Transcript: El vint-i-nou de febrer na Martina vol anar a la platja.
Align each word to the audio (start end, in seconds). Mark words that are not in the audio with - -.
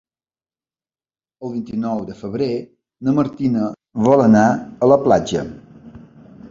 El 1.47 1.51
vint-i-nou 1.57 2.01
de 2.07 2.15
febrer 2.21 2.49
na 3.09 3.15
Martina 3.21 3.69
vol 4.09 4.27
anar 4.27 4.49
a 4.87 4.93
la 4.95 5.01
platja. 5.07 5.47